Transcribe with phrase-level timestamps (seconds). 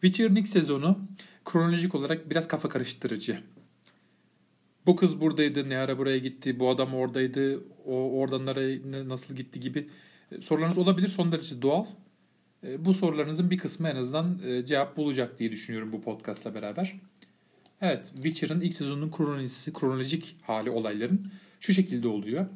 [0.00, 0.98] Witcher'ın ilk sezonu
[1.44, 3.38] kronolojik olarak biraz kafa karıştırıcı.
[4.86, 9.60] Bu kız buradaydı, ne ara buraya gitti, bu adam oradaydı, o oradan nereye nasıl gitti
[9.60, 9.88] gibi
[10.32, 11.08] e, sorularınız olabilir.
[11.08, 11.86] Son derece doğal.
[12.66, 17.00] E, bu sorularınızın bir kısmı en azından e, cevap bulacak diye düşünüyorum bu podcastla beraber.
[17.80, 22.46] Evet, Witcher'ın ilk sezonunun kronolojisi, kronolojik hali olayların şu şekilde oluyor.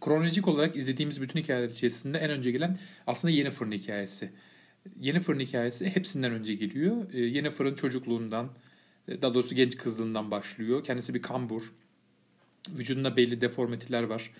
[0.00, 2.76] Kronolojik olarak izlediğimiz bütün hikayeler içerisinde en önce gelen
[3.06, 4.30] aslında Yennefer'ın hikayesi.
[5.00, 7.12] Yennefer'ın hikayesi hepsinden önce geliyor.
[7.12, 8.50] Yennefer'ın çocukluğundan,
[9.08, 10.84] daha doğrusu genç kızlığından başlıyor.
[10.84, 11.72] Kendisi bir kambur.
[12.70, 14.30] Vücudunda belli deformatiler var.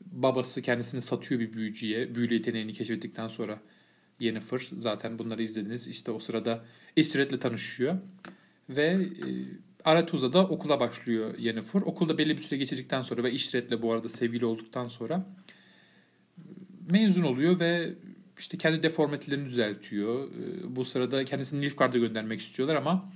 [0.00, 2.14] Babası kendisini satıyor bir büyücüye.
[2.14, 3.60] Büyülü yeteneğini keşfettikten sonra
[4.20, 4.68] Yennefer.
[4.78, 5.88] Zaten bunları izlediniz.
[5.88, 6.64] İşte o sırada
[6.96, 7.98] Ishret'le tanışıyor.
[8.68, 8.98] Ve e,
[9.84, 11.80] Aratuza'da okula başlıyor Yennefer.
[11.80, 15.26] Okulda belli bir süre geçirdikten sonra ve Ishret'le bu arada sevgili olduktan sonra
[16.90, 17.94] mezun oluyor ve
[18.40, 20.28] işte kendi deformatilerini düzeltiyor.
[20.28, 23.12] E, bu sırada kendisini Nilfgaard'a göndermek istiyorlar ama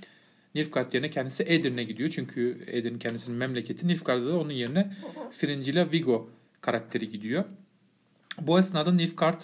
[0.55, 2.09] Nilfgaard yerine kendisi Edirne'e gidiyor.
[2.09, 3.87] Çünkü Edirne kendisinin memleketi.
[3.87, 4.93] Nilfgaard'da da onun yerine
[5.31, 6.29] Fringilla Vigo
[6.61, 7.43] karakteri gidiyor.
[8.41, 9.41] Bu esnada Nilfgaard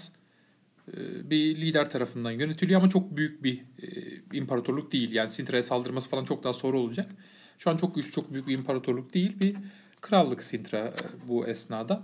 [0.93, 3.88] e, bir lider tarafından yönetiliyor ama çok büyük bir e,
[4.33, 5.11] imparatorluk değil.
[5.11, 7.11] Yani Sintra'ya saldırması falan çok daha sonra olacak.
[7.57, 9.39] Şu an çok güçlü, çok büyük bir imparatorluk değil.
[9.39, 9.55] Bir
[10.01, 12.03] krallık Sintra e, bu esnada.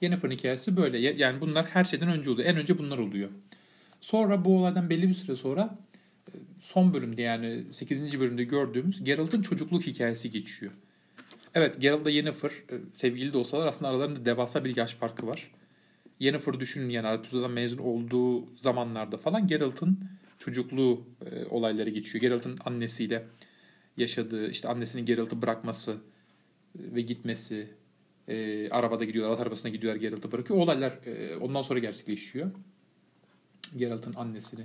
[0.00, 0.98] Yennefer'ın hikayesi böyle.
[0.98, 2.48] Yani bunlar her şeyden önce oluyor.
[2.48, 3.30] En önce bunlar oluyor.
[4.00, 5.78] Sonra bu olaydan belli bir süre sonra
[6.60, 8.20] son bölümde yani 8.
[8.20, 10.72] bölümde gördüğümüz Geralt'ın çocukluk hikayesi geçiyor.
[11.54, 12.52] Evet Geralt Yennefer
[12.94, 15.50] sevgili de olsalar aslında aralarında devasa bir yaş farkı var.
[16.20, 19.98] Yennefer'ı düşünün yani Aretuza'dan mezun olduğu zamanlarda falan Geralt'ın
[20.38, 22.20] çocukluğu e, olayları geçiyor.
[22.20, 23.26] Geralt'ın annesiyle
[23.96, 27.66] yaşadığı, işte annesinin Geralt'ı bırakması e, ve gitmesi,
[28.30, 30.60] e, arabada gidiyorlar, at arabasına gidiyorlar Geralt'ı bırakıyor.
[30.60, 32.50] Olaylar e, ondan sonra gerçekleşiyor.
[33.76, 34.64] Geralt'ın annesini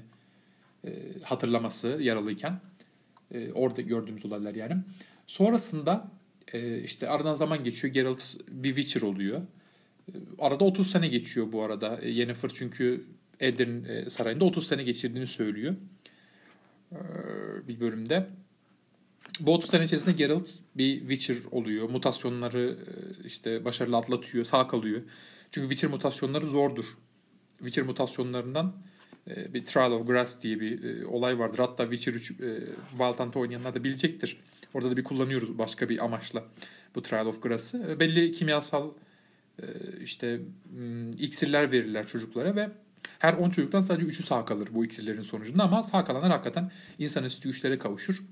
[0.85, 0.89] e,
[1.23, 2.59] hatırlaması yaralıyken.
[3.31, 4.77] E, orada gördüğümüz olaylar yani.
[5.27, 6.11] Sonrasında
[6.53, 7.93] e, işte aradan zaman geçiyor.
[7.93, 9.41] Geralt bir Witcher oluyor.
[10.39, 11.99] Arada 30 sene geçiyor bu arada.
[12.01, 13.05] E, Yennefer çünkü
[13.39, 15.75] Edirne e, sarayında 30 sene geçirdiğini söylüyor.
[16.91, 16.97] E,
[17.67, 18.27] bir bölümde.
[19.39, 21.89] Bu 30 sene içerisinde Geralt bir Witcher oluyor.
[21.89, 22.77] Mutasyonları
[23.25, 25.01] işte başarılı atlatıyor, sağ kalıyor.
[25.51, 26.85] Çünkü Witcher mutasyonları zordur.
[27.57, 28.75] Witcher mutasyonlarından
[29.27, 31.59] bir Trial of Grass diye bir olay vardır.
[31.59, 32.33] Hatta Witcher 3
[32.97, 34.37] Valtant'ı oynayanlar da bilecektir.
[34.73, 36.43] Orada da bir kullanıyoruz başka bir amaçla
[36.95, 37.99] bu Trial of Grass'ı.
[37.99, 38.91] Belli kimyasal
[40.03, 42.69] işte hmm, iksirler verirler çocuklara ve
[43.19, 47.49] her 10 çocuktan sadece 3'ü sağ kalır bu iksirlerin sonucunda ama sağ kalanlar hakikaten insanüstü
[47.49, 48.23] güçlere kavuşur.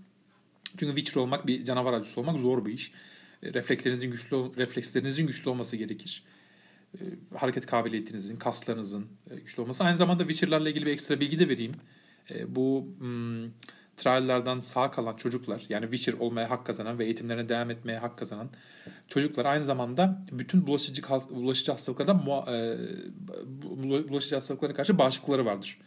[0.77, 2.91] Çünkü Witcher olmak bir canavar avcısı olmak zor bir iş.
[3.43, 6.23] Ee, reflekslerinizin güçlü reflekslerinizin güçlü olması gerekir.
[6.95, 6.99] Ee,
[7.37, 9.83] hareket kabiliyetinizin, kaslarınızın e, güçlü olması.
[9.83, 11.73] Aynı zamanda Witcher'larla ilgili bir ekstra bilgi de vereyim.
[12.47, 13.49] Bu hmm,
[13.97, 18.49] triallerden sağ kalan çocuklar yani Witcher olmaya hak kazanan ve eğitimlerine devam etmeye hak kazanan
[19.07, 22.17] çocuklar aynı zamanda bütün bulaşıcı bulaşıcı hastalıklardan
[22.47, 22.77] e,
[24.09, 25.79] bulaşıcı hastalıklara karşı bağışıklıkları vardır.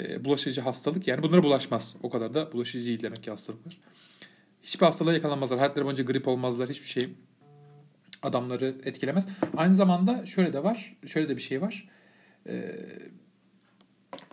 [0.00, 1.96] E, bulaşıcı hastalık yani bunlara bulaşmaz.
[2.02, 3.78] O kadar da bulaşıcı değil demek ki hastalıklar.
[4.62, 5.58] Hiçbir hastalığa yakalanmazlar.
[5.58, 6.68] Hayatları boyunca grip olmazlar.
[6.68, 7.08] Hiçbir şey
[8.22, 9.26] adamları etkilemez.
[9.56, 10.96] Aynı zamanda şöyle de var.
[11.06, 11.88] Şöyle de bir şey var.
[12.46, 12.76] Ee,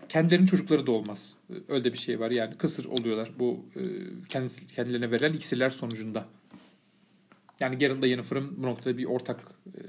[0.10, 1.38] kendilerinin çocukları da olmaz.
[1.68, 2.32] Öyle bir şey var.
[2.32, 3.82] Yani kısır oluyorlar bu e,
[4.76, 6.26] kendilerine verilen iksirler sonucunda.
[7.60, 9.80] Yani Geralt'la Yennefer'ın bu noktada bir ortak e,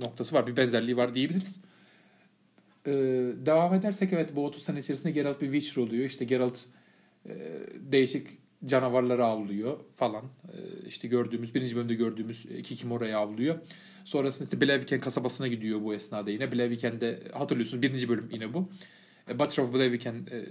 [0.00, 0.46] noktası var.
[0.46, 1.64] Bir benzerliği var diyebiliriz.
[2.86, 2.92] Ee,
[3.46, 6.04] devam edersek evet bu 30 sene içerisinde Geralt bir Witcher oluyor.
[6.04, 6.60] İşte Geralt
[7.26, 7.30] e,
[7.74, 8.26] değişik
[8.66, 10.24] canavarları avlıyor falan.
[10.24, 13.58] E, işte gördüğümüz, birinci bölümde gördüğümüz iki kim oraya avlıyor.
[14.04, 16.52] Sonrasında işte Blaviken kasabasına gidiyor bu esnada yine.
[16.52, 18.68] Blaviken'de hatırlıyorsunuz birinci bölüm yine bu.
[19.30, 20.44] E, Butcher of Blaviken e,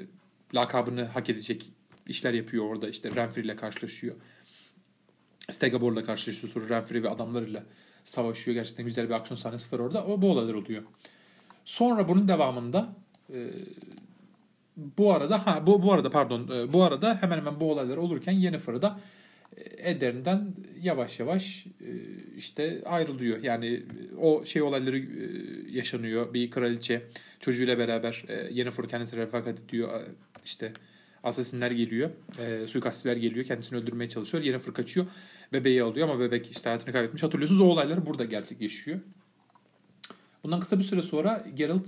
[0.55, 1.71] lakabını hak edecek
[2.07, 2.89] işler yapıyor orada.
[2.89, 4.15] İşte Renfri ile karşılaşıyor.
[5.49, 6.53] Stegabor'la karşılaşıyor.
[6.53, 7.63] Sonra Renfri ve adamlarıyla
[8.03, 8.55] savaşıyor.
[8.55, 10.05] Gerçekten güzel bir aksiyon sahnesi var orada.
[10.05, 10.83] O bu olaylar oluyor.
[11.65, 12.95] Sonra bunun devamında
[13.33, 13.49] e,
[14.97, 18.31] bu arada ha bu bu arada pardon e, bu arada hemen hemen bu olaylar olurken
[18.31, 18.99] Yennefer'ı da
[19.57, 21.89] e, Edern'den yavaş yavaş e,
[22.37, 23.43] işte ayrılıyor.
[23.43, 23.83] Yani
[24.21, 25.03] o şey olayları
[25.71, 26.33] yaşanıyor.
[26.33, 27.01] Bir kraliçe
[27.39, 30.01] çocuğuyla beraber Yennefer kendisine refakat ediyor.
[30.45, 30.73] İşte
[31.23, 32.09] asasinler geliyor.
[32.67, 33.45] Suikastçiler geliyor.
[33.45, 34.43] Kendisini öldürmeye çalışıyor.
[34.43, 35.05] Yennefer kaçıyor.
[35.53, 37.23] Bebeği alıyor ama bebek işte hayatını kaybetmiş.
[37.23, 38.99] Hatırlıyorsunuz o olaylar burada gerçekleşiyor.
[40.43, 41.87] Bundan kısa bir süre sonra Geralt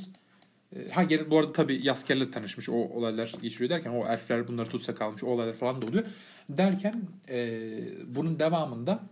[0.92, 2.70] Ha Geralt bu arada tabii Yasker'le tanışmış.
[2.70, 5.24] O olaylar geçiriyor derken o elfler bunları tutsa kalmış.
[5.24, 6.04] O olaylar falan da oluyor.
[6.50, 7.70] Derken e,
[8.08, 9.04] bunun devamında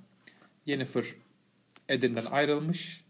[0.66, 1.06] Yennefer
[1.90, 3.04] Edirne'den ayrılmış.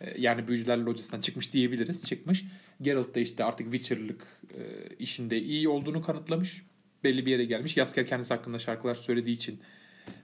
[0.00, 2.04] E, yani büyücüler locasından çıkmış diyebiliriz.
[2.04, 2.44] Çıkmış.
[2.82, 4.60] Geralt da işte artık Witcher'lık e,
[4.98, 6.62] işinde iyi olduğunu kanıtlamış.
[7.04, 7.76] Belli bir yere gelmiş.
[7.76, 9.60] Yasker kendisi hakkında şarkılar söylediği için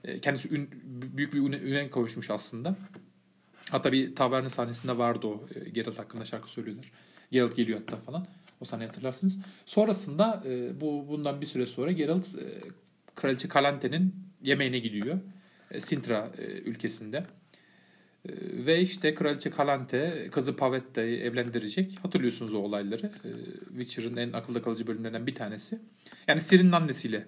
[0.03, 0.69] e, kendisi ün,
[1.17, 2.75] büyük bir üne, üne kavuşmuş aslında.
[3.71, 5.45] Hatta bir taverna sahnesinde vardı o.
[5.55, 6.91] E, Geralt hakkında şarkı söylüyorlar.
[7.31, 8.27] Geralt geliyor hatta falan.
[8.61, 9.39] O sahneyi hatırlarsınız.
[9.65, 12.45] Sonrasında e, bu bundan bir süre sonra Geralt e,
[13.15, 15.19] Kraliçe Kalante'nin yemeğine gidiyor.
[15.79, 16.31] Sintra
[16.65, 17.25] ülkesinde.
[18.65, 21.97] Ve işte Kraliçe Kalante kızı Pavetta'yı evlendirecek.
[22.03, 23.05] Hatırlıyorsunuz o olayları.
[23.05, 23.29] E,
[23.67, 25.79] Witcher'ın en akılda kalıcı bölümlerinden bir tanesi.
[26.27, 27.27] Yani Ciri'nin annesiyle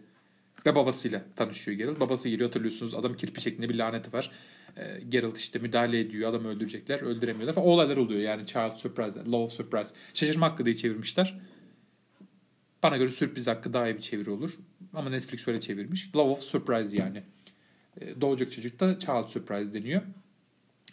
[0.65, 1.99] ve babasıyla tanışıyor Geralt.
[1.99, 2.93] Babası geliyor hatırlıyorsunuz.
[2.93, 4.31] Adam kirpi şeklinde bir laneti var.
[4.77, 6.29] E, Geralt işte müdahale ediyor.
[6.29, 6.99] Adamı öldürecekler.
[6.99, 7.67] Öldüremiyorlar falan.
[7.67, 8.45] O olaylar oluyor yani.
[8.45, 9.95] Child Surprise, Love Surprise.
[10.13, 11.39] Şaşırma hakkı diye çevirmişler.
[12.83, 14.57] Bana göre sürpriz hakkı daha iyi bir çeviri olur.
[14.93, 16.15] Ama Netflix öyle çevirmiş.
[16.15, 17.23] Love of Surprise yani.
[18.01, 20.01] E, doğacak çocuk da Child Surprise deniyor.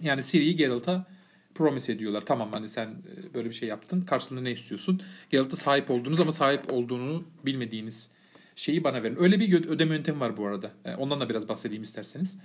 [0.01, 1.07] Yani Ciri'yi Geralt'a
[1.55, 2.27] promise ediyorlar.
[2.27, 4.01] Tamam hani sen e, böyle bir şey yaptın.
[4.01, 5.03] Karşılığında ne istiyorsun?
[5.31, 8.11] Geralt'a sahip olduğunuz ama sahip olduğunu bilmediğiniz
[8.57, 9.17] şeyi bana verin.
[9.21, 10.71] Öyle bir ödeme yöntemi var bu arada.
[10.85, 12.39] E, ondan da biraz bahsedeyim isterseniz.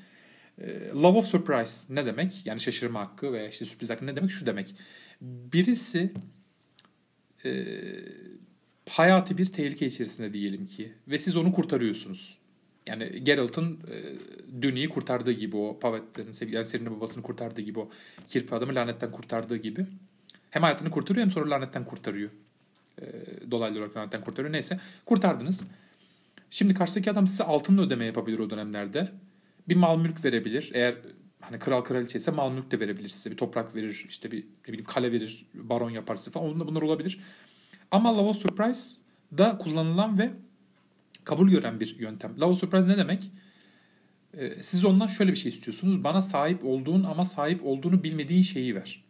[0.94, 2.46] Love of Surprise ne demek?
[2.46, 4.32] Yani şaşırma hakkı veya işte sürpriz hakkı ne demek?
[4.32, 4.76] Şu demek.
[5.22, 6.14] Birisi
[7.46, 7.66] e,
[8.90, 12.38] hayati bir tehlike içerisinde diyelim ki ve siz onu kurtarıyorsunuz.
[12.86, 13.96] Yani Geralt'ın e,
[14.62, 17.90] Dünü'yü kurtardığı gibi o Pavet'lerin sevgili Serinin babasını kurtardığı gibi o
[18.28, 19.86] kirpi adamı lanetten kurtardığı gibi.
[20.50, 22.30] Hem hayatını kurtarıyor hem sonra lanetten kurtarıyor.
[23.02, 23.06] E,
[23.52, 24.54] dolaylı olarak lanetten kurtarıyor.
[24.54, 25.64] Neyse kurtardınız.
[26.50, 29.12] Şimdi karşıdaki adam size altınla ödeme yapabilir o dönemlerde.
[29.70, 30.72] Bir mal mülk verebilir.
[30.74, 30.96] Eğer
[31.42, 33.32] hani kral kraliçe ise mal mülk de verebilir size.
[33.32, 36.60] Bir toprak verir, işte bir ne bileyim kale verir, baron yaparsa falan.
[36.60, 37.20] Bunlar olabilir.
[37.92, 39.00] Ama Love Surprise
[39.38, 40.32] da kullanılan ve
[41.24, 42.42] kabul gören bir yöntem.
[42.42, 43.32] Love Surprise ne demek?
[44.38, 46.04] Ee, siz ondan şöyle bir şey istiyorsunuz.
[46.04, 49.04] Bana sahip olduğun ama sahip olduğunu bilmediğin şeyi ver.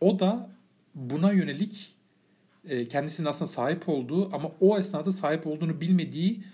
[0.00, 0.50] O da
[0.94, 1.94] buna yönelik
[2.90, 6.44] kendisinin aslında sahip olduğu ama o esnada sahip olduğunu bilmediği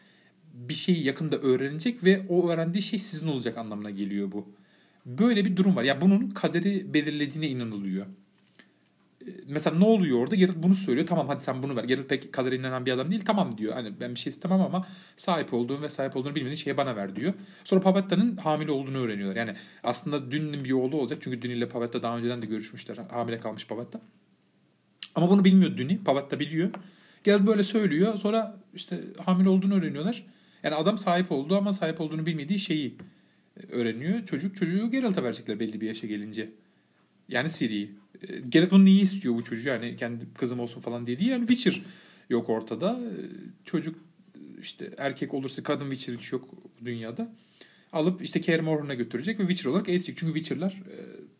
[0.52, 4.48] bir şeyi yakında öğrenecek ve o öğrendiği şey sizin olacak anlamına geliyor bu.
[5.06, 5.82] Böyle bir durum var.
[5.82, 8.06] Ya yani bunun kaderi belirlediğine inanılıyor
[9.46, 10.34] mesela ne oluyor orada?
[10.34, 11.06] Geralt bunu söylüyor.
[11.06, 11.84] Tamam hadi sen bunu ver.
[11.84, 13.24] Geralt pek kadere inanan bir adam değil.
[13.26, 13.72] Tamam diyor.
[13.72, 17.16] Hani ben bir şey istemem ama sahip olduğum ve sahip olduğunu bilmediğin şeyi bana ver
[17.16, 17.34] diyor.
[17.64, 19.36] Sonra Pavetta'nın hamile olduğunu öğreniyorlar.
[19.36, 21.18] Yani aslında Dün'ün bir oğlu olacak.
[21.22, 22.96] Çünkü Dün ile Pavetta daha önceden de görüşmüşler.
[23.10, 24.00] Hamile kalmış Pavetta.
[25.18, 26.04] Ama bunu bilmiyor Dün'i.
[26.04, 26.70] Pavetta biliyor.
[27.24, 28.16] Geralt böyle söylüyor.
[28.18, 30.26] Sonra işte hamile olduğunu öğreniyorlar.
[30.62, 32.96] Yani adam sahip oldu ama sahip olduğunu bilmediği şeyi
[33.68, 34.26] öğreniyor.
[34.26, 36.50] Çocuk çocuğu Geralt'a verecekler belli bir yaşa gelince.
[37.28, 37.90] Yani Ciri'yi.
[38.28, 39.68] E, Geralt bunu niye istiyor bu çocuğu?
[39.68, 41.30] Yani kendi kızım olsun falan diye değil.
[41.30, 41.82] Yani Witcher
[42.30, 42.92] yok ortada.
[42.92, 43.12] E,
[43.64, 43.98] çocuk
[44.60, 46.48] işte erkek olursa kadın Witcher hiç yok
[46.84, 47.32] dünyada.
[47.92, 50.16] Alıp işte Kaer Morhane'a götürecek ve Witcher olarak eğitecek.
[50.16, 50.96] Çünkü Witcher'lar e,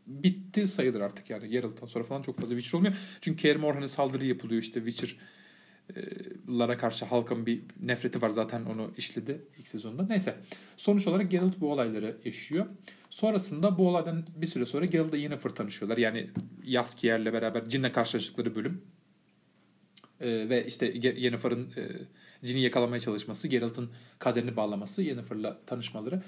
[0.09, 1.49] bitti sayılır artık yani.
[1.49, 2.95] Geralt'tan sonra falan çok fazla Witcher olmuyor.
[3.21, 5.17] Çünkü Kaer Morhane'e saldırı yapılıyor işte Witcher
[6.49, 10.07] lara karşı halkın bir nefreti var zaten onu işledi ilk sezonda.
[10.07, 10.37] Neyse
[10.77, 12.67] sonuç olarak Geralt bu olayları yaşıyor.
[13.11, 15.99] Sonrasında bu olaydan bir süre sonra Geralt ile Yennefer tanışıyorlar.
[15.99, 16.31] Yani
[16.65, 18.83] Yaskier'le beraber Cin'le karşılaştıkları bölüm.
[20.21, 21.89] Ee, ve işte Yennefer'ın e,
[22.47, 26.23] Cin'i yakalamaya çalışması, Geralt'ın kaderini bağlaması, Yennefer'la tanışmaları.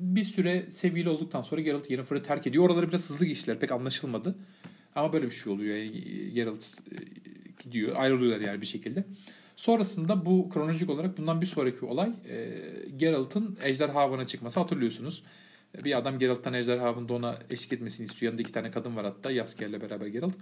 [0.00, 2.64] Bir süre sevgili olduktan sonra Geralt Yennefer'ı terk ediyor.
[2.64, 3.58] Oraları biraz hızlı geçtiler.
[3.58, 4.34] Pek anlaşılmadı.
[4.94, 5.76] Ama böyle bir şey oluyor.
[5.76, 6.96] Yani Geralt e,
[7.62, 7.92] gidiyor.
[7.96, 9.04] Ayrılıyorlar yani bir şekilde.
[9.56, 12.48] Sonrasında bu kronolojik olarak bundan bir sonraki olay e,
[12.96, 15.22] Geralt'ın Ejderha Avı'na çıkması hatırlıyorsunuz.
[15.84, 18.32] Bir adam Geralt'tan Ejderha Avı'nda ona eşlik etmesini istiyor.
[18.32, 20.34] Yanında iki tane kadın var hatta Yasker'le beraber Geralt.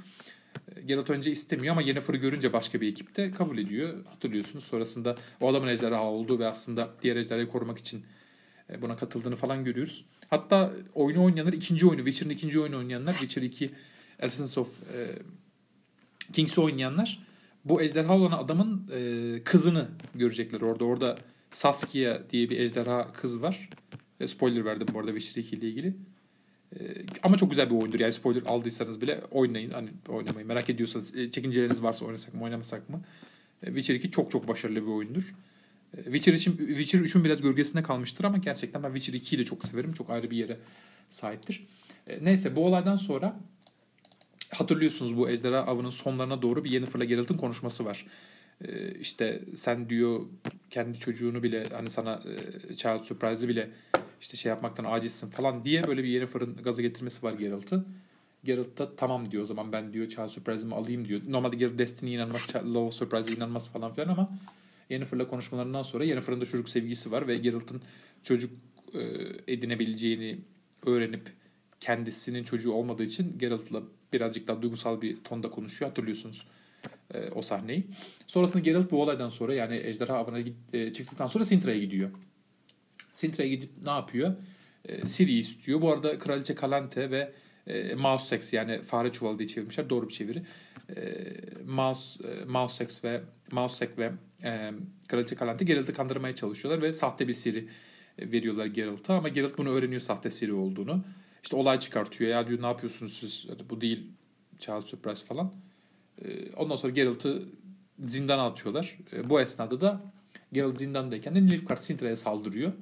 [0.76, 4.04] E, Geralt önce istemiyor ama Yennefer'ı görünce başka bir ekipte kabul ediyor.
[4.06, 4.64] Hatırlıyorsunuz.
[4.64, 8.04] Sonrasında o adamın ejderha olduğu ve aslında diğer ejderhayı korumak için e,
[8.80, 10.04] buna katıldığını falan görüyoruz.
[10.30, 13.70] Hatta oyunu oynayanlar ikinci oyunu, Witcher'ın ikinci oyunu oynayanlar, Witcher 2
[14.18, 14.98] Essence of e,
[16.32, 17.24] Kings'i oynayanlar
[17.64, 20.84] bu ejderha olan adamın e, kızını görecekler orada.
[20.84, 21.18] Orada
[21.50, 23.68] Saskia diye bir ejderha kız var.
[24.20, 25.96] E, spoiler verdim bu arada Witcher 2 ile ilgili.
[26.72, 26.80] E,
[27.22, 28.00] ama çok güzel bir oyundur.
[28.00, 29.70] Yani spoiler aldıysanız bile oynayın.
[29.70, 33.00] Hani oynamayı merak ediyorsanız e, çekinceleriniz varsa oynasak mı oynamasak mı?
[33.62, 35.34] E, Witcher 2 çok çok başarılı bir oyundur.
[35.96, 39.64] E, Witcher için Witcher 3'ün biraz gölgesinde kalmıştır ama gerçekten ben Witcher 2'yi de çok
[39.64, 39.92] severim.
[39.92, 40.56] Çok ayrı bir yere
[41.10, 41.66] sahiptir.
[42.06, 43.40] E, neyse bu olaydan sonra
[44.50, 48.06] hatırlıyorsunuz bu Ejderha Avı'nın sonlarına doğru bir Yennefer'la Geralt'ın konuşması var.
[48.68, 50.20] Ee, işte sen diyor
[50.70, 52.20] kendi çocuğunu bile hani sana
[52.70, 53.70] e, Child Surprise'ı bile
[54.20, 57.84] işte şey yapmaktan acizsin falan diye böyle bir Yennefer'ın gaza getirmesi var Geralt'ı.
[58.44, 61.20] Geralt da tamam diyor o zaman ben diyor Child Surprise'ımı alayım diyor.
[61.28, 64.38] Normalde Geralt Destiny'ye inanmaz, Love Surprise'e inanmaz falan filan ama
[64.90, 67.82] Yennefer'la konuşmalarından sonra Yennefer'ın da çocuk sevgisi var ve Geralt'ın
[68.22, 68.50] çocuk
[68.94, 69.00] e,
[69.52, 70.38] edinebileceğini
[70.86, 71.32] öğrenip
[71.80, 75.90] kendisinin çocuğu olmadığı için Geralt'la birazcık daha duygusal bir tonda konuşuyor.
[75.90, 76.46] Hatırlıyorsunuz
[77.14, 77.84] e, o sahneyi.
[78.26, 80.38] Sonrasında Geralt bu olaydan sonra yani Ejderha Avı'na
[80.72, 82.10] e, çıktıktan sonra Sintra'ya gidiyor.
[83.12, 84.34] Sintra'ya gidip ne yapıyor?
[84.84, 85.80] E, Ciri'yi istiyor.
[85.80, 87.32] Bu arada Kraliçe Kalante ve
[87.66, 89.90] e, Mouse Sex yani fare çuvalı diye çevirmişler.
[89.90, 90.42] Doğru bir çeviri.
[90.96, 91.02] E,
[91.66, 93.20] Mouse, e, Mouse Sex ve
[93.52, 94.12] Mouse Sex ve
[94.44, 94.72] e,
[95.08, 97.68] Kraliçe Kalante Geralt'ı kandırmaya çalışıyorlar ve sahte bir Ciri
[98.18, 101.04] e, veriyorlar Geralt'a ama Geralt bunu öğreniyor sahte Ciri olduğunu.
[101.42, 102.30] İşte olay çıkartıyor.
[102.30, 103.46] Ya diyor ne yapıyorsunuz siz?
[103.70, 104.10] Bu değil
[104.58, 105.52] Child Surprise falan.
[106.24, 107.42] E, ondan sonra Geralt'ı
[108.04, 108.98] zindana atıyorlar.
[109.12, 110.00] E, bu esnada da
[110.52, 112.72] Geralt zindandayken de Nilfgaard Sintra'ya saldırıyor.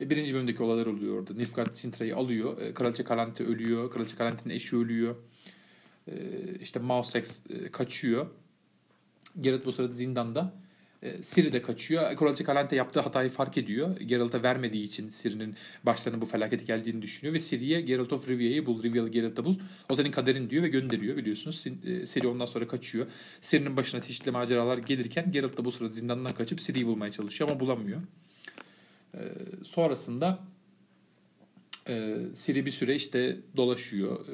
[0.00, 1.34] E, birinci bölümdeki olaylar oluyor orada.
[1.34, 2.60] Nilfgaard Sintra'yı alıyor.
[2.60, 3.90] E, Kraliçe Kalante ölüyor.
[3.90, 5.16] Kraliçe Kalante'nin eşi ölüyor.
[6.08, 6.14] E,
[6.60, 8.26] işte Mausex e, kaçıyor.
[9.40, 10.61] Geralt bu sırada zindanda.
[11.02, 12.16] E, Siri de kaçıyor.
[12.16, 13.96] Kraliçe Kalante yaptığı hatayı fark ediyor.
[14.00, 18.82] Geralt'a vermediği için Siri'nin başlarına bu felaketi geldiğini düşünüyor ve Siri'ye Geralt of Rivia'yı bul,
[18.82, 19.58] Rivia'lı Geralt'ı bul.
[19.88, 21.66] O senin kaderin diyor ve gönderiyor biliyorsunuz.
[21.86, 23.06] E, Siri ondan sonra kaçıyor.
[23.40, 27.60] Siri'nin başına çeşitli maceralar gelirken Geralt da bu sırada zindandan kaçıp Siri'yi bulmaya çalışıyor ama
[27.60, 28.00] bulamıyor.
[29.14, 29.20] E,
[29.64, 30.38] sonrasında
[32.32, 34.26] Siri bir süre işte dolaşıyor,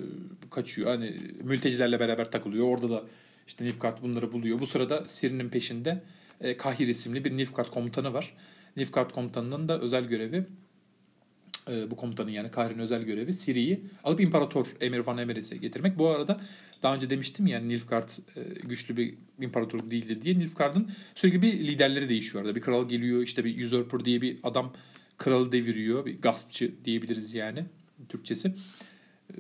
[0.51, 0.89] kaçıyor.
[0.89, 2.67] Hani mültecilerle beraber takılıyor.
[2.67, 3.05] Orada da
[3.47, 4.61] işte Nilfgaard bunları buluyor.
[4.61, 6.03] Bu sırada Siri'nin peşinde
[6.41, 8.35] e, Kahir isimli bir Nilfgaard komutanı var.
[8.77, 10.47] Nilfgaard komutanının da özel görevi
[11.71, 15.99] e, bu komutanın yani Kahir'in özel görevi Siri'yi alıp İmparator Emir Van Emeris'e getirmek.
[15.99, 16.41] Bu arada
[16.83, 20.39] daha önce demiştim yani Nilfgaard e, güçlü bir imparator değildi diye.
[20.39, 22.55] Nilfgaard'ın sürekli bir liderleri değişiyor arada.
[22.55, 24.73] Bir kral geliyor işte bir usurper diye bir adam
[25.17, 26.07] kralı deviriyor.
[26.07, 27.65] Bir gaspçı diyebiliriz yani
[28.09, 28.55] Türkçesi.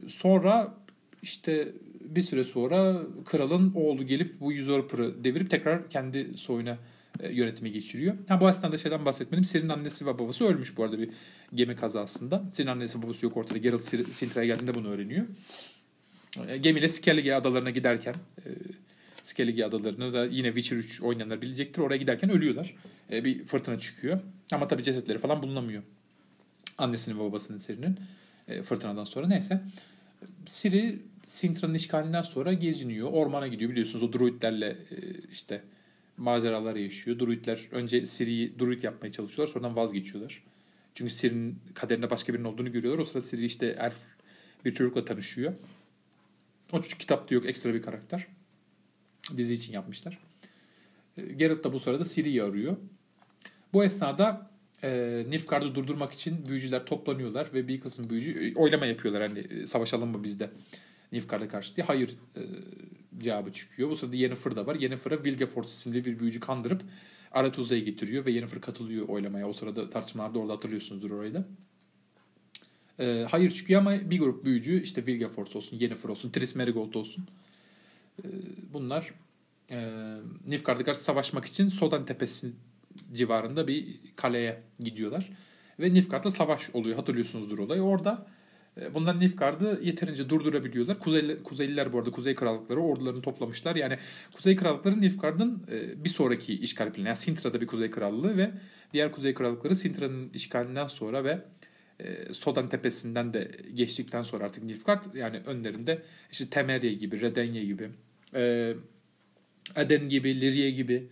[0.07, 0.75] Sonra
[1.23, 1.73] işte
[2.17, 6.79] bir süre sonra kralın oğlu gelip bu usurper'ı devirip tekrar kendi soyuna
[7.21, 8.15] e, yönetime geçiriyor.
[8.29, 9.45] Ha bu esnada şeyden bahsetmedim.
[9.45, 11.11] Sir'in annesi ve babası ölmüş bu arada bir
[11.55, 12.45] gemi kazasında.
[12.53, 13.59] Sir'in annesi babası yok ortada.
[13.59, 15.27] Geralt Sintra'ya geldiğinde bunu öğreniyor.
[16.49, 18.49] E, gemiyle Skellige adalarına giderken e,
[19.23, 21.83] Skellige adalarını da yine Witcher 3 oynayanlar bilecektir.
[21.83, 22.75] Oraya giderken ölüyorlar.
[23.11, 24.21] Bir fırtına çıkıyor.
[24.53, 25.83] Ama tabii cesetleri falan bulunamıyor.
[26.79, 27.99] Annesinin ve babasının Sir'inin
[28.63, 29.27] fırtınadan sonra.
[29.27, 29.63] Neyse.
[30.47, 33.09] Siri Sintra'nın işgalinden sonra geziniyor.
[33.13, 34.97] Ormana gidiyor biliyorsunuz o druidlerle e,
[35.31, 35.63] işte
[36.17, 37.19] maceralar yaşıyor.
[37.19, 39.53] Druidler önce Siri'yi druid yapmaya çalışıyorlar.
[39.53, 40.43] Sonradan vazgeçiyorlar.
[40.95, 43.03] Çünkü Siri'nin kaderinde başka birinin olduğunu görüyorlar.
[43.03, 43.97] O sırada Siri işte elf
[44.65, 45.55] bir çocukla tanışıyor.
[46.73, 47.47] O çocuk kitapta yok.
[47.47, 48.27] Ekstra bir karakter.
[49.37, 50.19] Dizi için yapmışlar.
[51.17, 52.77] E, Geralt da bu sırada Siri'yi arıyor.
[53.73, 54.51] Bu esnada
[54.83, 59.29] e, Nilfgaard'ı durdurmak için büyücüler toplanıyorlar ve bir kısım büyücü oylama yapıyorlar.
[59.29, 60.51] Hani savaşalım mı bizde
[61.13, 62.43] Nilfgaard'a karşı diye hayır e,
[63.19, 63.91] cevabı çıkıyor.
[63.91, 64.75] Bu sırada Yennefer da var.
[64.75, 66.83] Yennefer'a Vilgefortz isimli bir büyücü kandırıp
[67.33, 69.49] Aretuza'ya getiriyor ve Yennefer katılıyor oylamaya.
[69.49, 71.45] O sırada tartışmalarda orada hatırlıyorsunuzdur orayı da.
[73.01, 77.27] E, hayır çıkıyor ama bir grup büyücü işte Vilgefortz olsun, Yennefer olsun, Triss Merigold olsun.
[78.25, 78.27] E,
[78.73, 79.15] bunlar
[79.71, 79.91] e,
[80.47, 82.53] Nilfgaard'a karşı savaşmak için Sodan Tepesi
[83.13, 85.31] civarında bir kaleye gidiyorlar.
[85.81, 86.97] Ve Nilfgaard'la savaş oluyor.
[86.97, 87.83] Hatırlıyorsunuzdur olayı.
[87.83, 88.27] Orada
[88.95, 90.99] Bunlar Nilfgaard'ı yeterince durdurabiliyorlar.
[90.99, 93.77] Kuzeyli, Kuzeyliler bu arada Kuzey Krallıkları ordularını toplamışlar.
[93.77, 93.99] Yani
[94.37, 97.07] Kuzey Krallıkları Nilfgaard'ın e, bir sonraki işgal planı.
[97.07, 98.51] Yani Sintra'da bir Kuzey Krallığı ve
[98.93, 101.39] diğer Kuzey Krallıkları Sintra'nın işgalinden sonra ve
[102.01, 107.91] e, Sodan tepesinden de geçtikten sonra artık Nilfgaard yani önlerinde işte Temeria gibi, Redenya gibi,
[109.77, 111.09] Eden gibi, Liria gibi,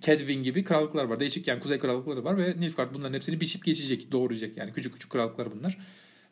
[0.00, 1.20] Kedwin gibi krallıklar var.
[1.20, 4.56] Değişik yani kuzey krallıkları var ve Nilfgaard bunların hepsini biçip geçecek, doğuracak.
[4.56, 5.78] Yani küçük küçük krallıklar bunlar.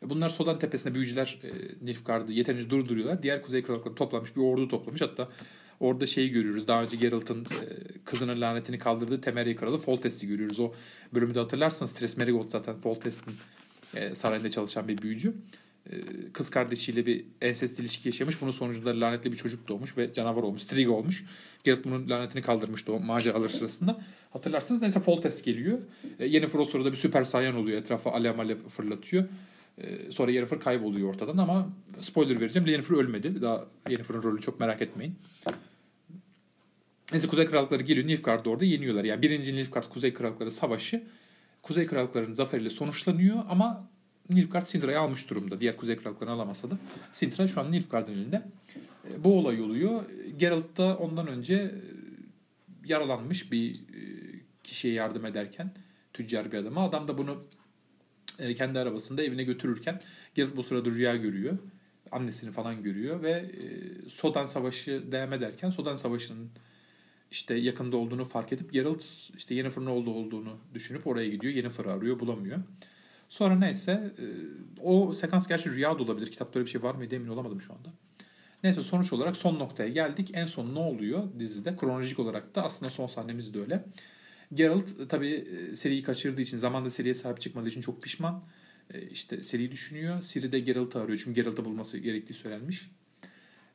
[0.01, 1.49] Bunlar Sodan tepesinde büyücüler e,
[1.85, 3.23] Nilfgaard'ı yeterince durduruyorlar.
[3.23, 5.01] Diğer kuzey krallıkları toplamış bir ordu toplamış.
[5.01, 5.29] Hatta
[5.79, 6.67] orada şeyi görüyoruz.
[6.67, 7.45] Daha önce Geralt'ın e,
[8.05, 10.59] kızının lanetini kaldırdığı Temeria kralı Foltest'i görüyoruz.
[10.59, 10.71] O
[11.13, 13.33] bölümü de hatırlarsanız Triss Merigold zaten Foltest'in
[13.95, 15.33] e, sarayında çalışan bir büyücü.
[15.91, 15.95] E,
[16.33, 18.41] kız kardeşiyle bir ensest ilişki yaşamış.
[18.41, 20.61] Bunun sonucunda lanetli bir çocuk doğmuş ve canavar olmuş.
[20.61, 21.25] Striga olmuş.
[21.63, 24.01] Geralt bunun lanetini kaldırmıştı o maceralar sırasında.
[24.29, 25.79] Hatırlarsınız neyse Foltest geliyor.
[26.19, 27.81] E, yeni Frost orada bir süper sayan oluyor.
[27.81, 29.23] Etrafa alev alev fırlatıyor.
[29.81, 31.69] Ee, sonra Yennefer kayboluyor ortadan ama
[32.01, 32.67] spoiler vereceğim.
[32.67, 33.41] Yennefer ölmedi.
[33.41, 35.15] Daha Yennefer'ın rolü çok merak etmeyin.
[37.11, 38.07] Neyse Kuzey Krallıkları geliyor.
[38.07, 39.03] Nilfgaard'ı orada yeniyorlar.
[39.03, 41.03] Yani birinci Nilfgaard Kuzey Krallıkları Savaşı
[41.61, 43.89] Kuzey Krallıkları'nın zaferiyle sonuçlanıyor ama
[44.29, 45.61] Nilfgaard Sintra'yı almış durumda.
[45.61, 46.77] Diğer Kuzey Krallıklarını alamasa da
[47.11, 48.41] Sintra şu an Nilfgaard'ın elinde.
[49.07, 50.03] Ee, bu olay oluyor.
[50.37, 51.71] Geralt da ondan önce e,
[52.85, 54.01] yaralanmış bir e,
[54.63, 55.71] kişiye yardım ederken
[56.13, 56.83] tüccar bir adama.
[56.83, 57.43] Adam da bunu
[58.39, 60.01] e, kendi arabasında evine götürürken
[60.35, 61.57] Geralt bu sırada rüya görüyor.
[62.11, 66.49] Annesini falan görüyor ve e, Sodan Savaşı devam ederken Sodan Savaşı'nın
[67.31, 69.03] işte yakında olduğunu fark edip Geralt
[69.37, 71.53] işte Yennefer'ın oldu olduğunu düşünüp oraya gidiyor.
[71.53, 72.59] Yennefer'ı arıyor bulamıyor.
[73.29, 74.25] Sonra neyse e,
[74.81, 76.31] o sekans gerçi rüya da olabilir.
[76.31, 77.89] Kitapta öyle bir şey var mıydı emin olamadım şu anda.
[78.63, 80.31] Neyse sonuç olarak son noktaya geldik.
[80.33, 81.75] En son ne oluyor dizide?
[81.75, 83.85] Kronolojik olarak da aslında son sahnemiz de öyle.
[84.53, 88.43] Geralt tabii e, seriyi kaçırdığı için, zamanda seriye sahip çıkmadığı için çok pişman.
[88.93, 90.17] E, işte seriyi düşünüyor.
[90.17, 92.91] Siri de Geralt'ı arıyor çünkü Geralt'ı bulması gerektiği söylenmiş.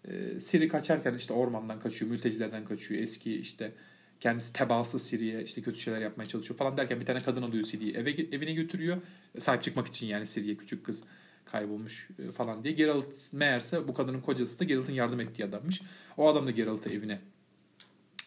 [0.05, 3.03] E, Siri kaçarken işte ormandan kaçıyor, mültecilerden kaçıyor.
[3.03, 3.73] Eski işte
[4.21, 7.93] kendisi tebaası Siri'ye işte kötü şeyler yapmaya çalışıyor falan derken bir tane kadın alıyor Siri'yi
[7.93, 9.03] eve, evine götürüyor.
[9.39, 11.05] Sahip çıkmak için yani Siri'ye küçük kız
[11.45, 12.75] kaybolmuş falan diye.
[12.75, 15.83] Geralt meğerse bu kadının kocası da Geralt'ın yardım ettiği adammış.
[16.17, 17.21] O adam da Geralt'ı evine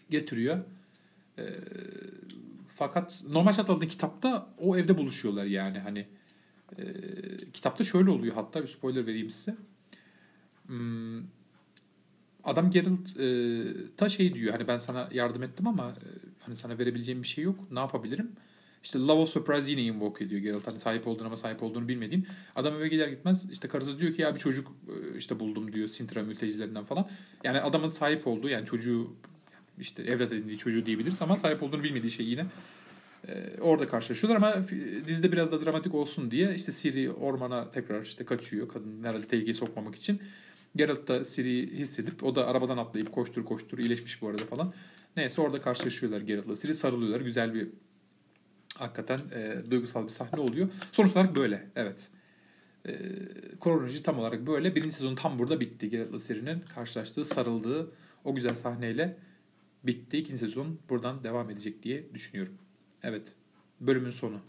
[0.09, 0.57] getiriyor.
[1.37, 1.43] E,
[2.67, 6.07] fakat normal şartlarda kitapta o evde buluşuyorlar yani hani
[6.77, 6.83] e,
[7.53, 9.57] kitapta şöyle oluyor hatta bir spoiler vereyim size.
[10.67, 11.21] Hmm,
[12.43, 13.63] adam Geralt e,
[13.97, 16.07] ta şey diyor hani ben sana yardım ettim ama e,
[16.39, 17.71] hani sana verebileceğim bir şey yok.
[17.71, 18.31] Ne yapabilirim?
[18.83, 20.67] İşte Love of Surprise yine invoke ediyor Geralt.
[20.67, 22.25] Hani sahip olduğunu ama sahip olduğunu bilmediğim.
[22.55, 25.87] Adam eve gider gitmez işte karısı diyor ki ya bir çocuk e, işte buldum diyor
[25.87, 27.09] Sintra mültecilerinden falan.
[27.43, 29.15] Yani adamın sahip olduğu yani çocuğu
[29.79, 32.45] işte evlat edindiği çocuğu diyebiliriz ama sahip olduğunu bilmediği şey yine
[33.27, 34.67] ee, orada karşılaşıyorlar ama
[35.07, 39.53] dizide biraz da dramatik olsun diye işte Siri ormana tekrar işte kaçıyor kadın herhalde tehlikeye
[39.55, 40.21] sokmamak için.
[40.75, 44.73] Geralt da Siri'yi hissedip o da arabadan atlayıp koştur koştur iyileşmiş bu arada falan.
[45.17, 47.21] Neyse orada karşılaşıyorlar Geralt'la Siri sarılıyorlar.
[47.21, 47.67] Güzel bir
[48.77, 50.69] hakikaten e, duygusal bir sahne oluyor.
[50.91, 52.09] Sonuç olarak böyle evet.
[52.85, 52.93] E,
[53.61, 54.75] kronoloji tam olarak böyle.
[54.75, 55.89] Birinci sezon tam burada bitti.
[55.89, 57.91] Geralt'la Siri'nin karşılaştığı, sarıldığı
[58.23, 59.17] o güzel sahneyle
[59.87, 60.17] bitti.
[60.17, 62.53] İkinci sezon buradan devam edecek diye düşünüyorum.
[63.03, 63.35] Evet.
[63.79, 64.41] Bölümün sonu.